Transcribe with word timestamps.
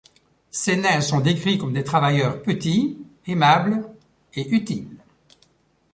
Ces 0.49 0.77
nains 0.77 0.99
sont 1.01 1.19
décrits 1.21 1.59
comme 1.59 1.73
des 1.73 1.83
travailleurs 1.83 2.41
petits, 2.41 2.97
aimables 3.27 3.87
et 4.33 4.49
utiles. 4.49 4.97